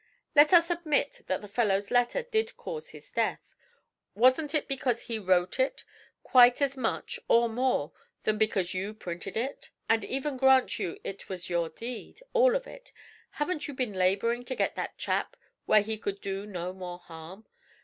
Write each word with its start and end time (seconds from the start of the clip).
'Let 0.33 0.51
us 0.51 0.71
admit 0.71 1.21
that 1.27 1.41
the 1.41 1.47
fellow's 1.47 1.91
letter 1.91 2.23
did 2.23 2.57
cause 2.57 2.89
his 2.89 3.11
death. 3.11 3.39
Wasn't 4.15 4.55
it 4.55 4.67
because 4.67 5.01
he 5.01 5.19
wrote 5.19 5.59
it 5.59 5.85
quite 6.23 6.59
as 6.59 6.75
much 6.75 7.19
or 7.27 7.47
more 7.47 7.91
than 8.23 8.39
because 8.39 8.73
you 8.73 8.95
printed 8.95 9.37
it? 9.37 9.69
And 9.87 10.03
even 10.03 10.37
grant 10.37 10.79
you 10.79 10.97
it 11.03 11.29
was 11.29 11.51
your 11.51 11.69
deed, 11.69 12.21
all 12.33 12.55
of 12.55 12.65
it, 12.65 12.91
haven't 13.33 13.67
you 13.67 13.75
been 13.75 13.93
labouring 13.93 14.43
to 14.45 14.55
get 14.55 14.73
that 14.75 14.97
chap 14.97 15.37
where 15.67 15.81
he 15.81 15.99
could 15.99 16.19
do 16.19 16.47
no 16.47 16.73
more 16.73 16.97
harm? 16.97 17.45